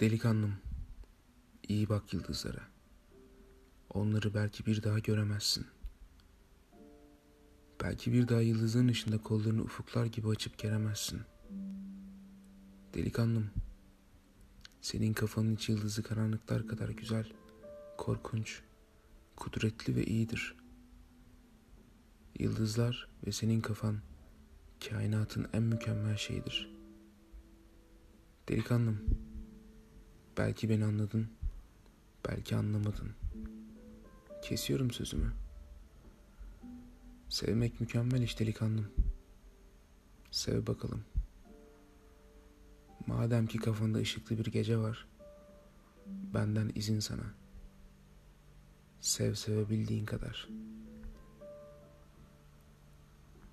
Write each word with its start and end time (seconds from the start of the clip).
Delikanlım, 0.00 0.54
iyi 1.68 1.88
bak 1.88 2.12
yıldızlara. 2.12 2.62
Onları 3.90 4.34
belki 4.34 4.66
bir 4.66 4.82
daha 4.82 4.98
göremezsin. 4.98 5.66
Belki 7.82 8.12
bir 8.12 8.28
daha 8.28 8.40
yıldızların 8.40 8.88
ışığında 8.88 9.18
kollarını 9.18 9.62
ufuklar 9.62 10.06
gibi 10.06 10.28
açıp 10.28 10.58
geremezsin. 10.58 11.20
Delikanlım, 12.94 13.50
senin 14.80 15.12
kafanın 15.12 15.54
içi 15.54 15.72
yıldızı 15.72 16.02
karanlıklar 16.02 16.66
kadar 16.66 16.88
güzel, 16.88 17.32
korkunç, 17.98 18.62
kudretli 19.36 19.96
ve 19.96 20.04
iyidir. 20.04 20.56
Yıldızlar 22.38 23.08
ve 23.26 23.32
senin 23.32 23.60
kafan 23.60 23.98
kainatın 24.88 25.46
en 25.52 25.62
mükemmel 25.62 26.16
şeyidir. 26.16 26.70
Delikanlım, 28.48 29.25
belki 30.36 30.68
beni 30.68 30.84
anladın, 30.84 31.28
belki 32.28 32.56
anlamadın. 32.56 33.10
Kesiyorum 34.42 34.90
sözümü. 34.90 35.32
Sevmek 37.28 37.80
mükemmel 37.80 38.22
iş 38.22 38.40
delikanlım. 38.40 38.88
Sev 40.30 40.66
bakalım. 40.66 41.04
Madem 43.06 43.46
ki 43.46 43.58
kafanda 43.58 43.98
ışıklı 43.98 44.38
bir 44.38 44.46
gece 44.46 44.78
var, 44.78 45.06
benden 46.06 46.72
izin 46.74 47.00
sana. 47.00 47.34
Sev 49.00 49.34
sevebildiğin 49.34 50.06
kadar.'' 50.06 50.48